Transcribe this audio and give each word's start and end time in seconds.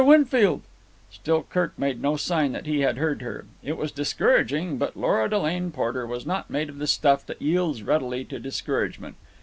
Winfield!" 0.03 0.63
Still 1.11 1.43
Kirk 1.43 1.77
made 1.77 2.01
no 2.01 2.17
sign 2.17 2.53
that 2.53 2.65
he 2.65 2.79
had 2.79 2.97
heard 2.97 3.21
her. 3.21 3.45
It 3.61 3.77
was 3.77 3.91
discouraging, 3.91 4.79
but 4.79 4.97
Lora 4.97 5.29
Delane 5.29 5.69
Porter 5.69 6.07
was 6.07 6.25
not 6.25 6.49
made 6.49 6.69
of 6.69 6.79
the 6.79 6.87
stuff 6.87 7.23
that 7.27 7.39
yields 7.39 7.83
readily 7.83 8.25
to 8.25 8.39
discouragement. 8.39 9.15